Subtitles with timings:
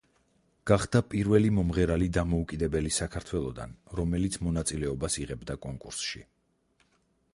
[0.69, 6.25] გახდა პირველი მომღერალი დამოუკიდებელი საქართველოდან, რომელიც მონაწილეობას იღებდა კონკურსში.